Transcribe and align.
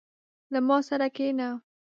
•له 0.53 0.59
ما 0.67 0.77
سره 0.87 1.07
کښېنه. 1.15 1.49